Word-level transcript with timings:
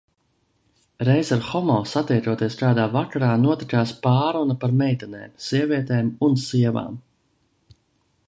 Reiz 1.07 1.27
ar 1.35 1.43
Homo, 1.49 1.75
satiekoties 1.91 2.55
kādā 2.61 2.85
vakarā, 2.95 3.29
notikās 3.43 3.93
pārruna 4.07 4.57
par 4.63 4.73
meitenēm, 4.81 5.37
sievietēm 5.49 6.09
un 6.29 6.41
sievām. 6.47 6.97